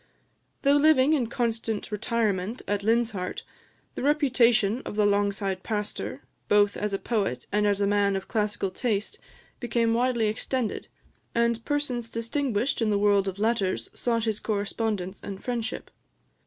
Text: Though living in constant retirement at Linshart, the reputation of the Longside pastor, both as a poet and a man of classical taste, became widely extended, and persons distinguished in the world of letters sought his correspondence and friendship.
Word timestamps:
Though 0.63 0.77
living 0.77 1.13
in 1.13 1.27
constant 1.27 1.91
retirement 1.91 2.63
at 2.67 2.81
Linshart, 2.81 3.43
the 3.93 4.01
reputation 4.01 4.81
of 4.83 4.95
the 4.95 5.05
Longside 5.05 5.61
pastor, 5.61 6.23
both 6.47 6.75
as 6.75 6.91
a 6.91 6.97
poet 6.97 7.45
and 7.51 7.67
a 7.67 7.85
man 7.85 8.15
of 8.15 8.27
classical 8.27 8.71
taste, 8.71 9.19
became 9.59 9.93
widely 9.93 10.25
extended, 10.25 10.87
and 11.35 11.63
persons 11.65 12.09
distinguished 12.09 12.81
in 12.81 12.89
the 12.89 12.97
world 12.97 13.27
of 13.27 13.37
letters 13.37 13.91
sought 13.93 14.23
his 14.23 14.39
correspondence 14.39 15.21
and 15.21 15.43
friendship. 15.43 15.91